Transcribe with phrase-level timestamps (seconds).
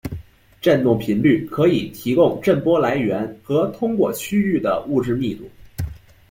[0.59, 5.47] 振动频率可以提供震波来源和通过区域的物质密度。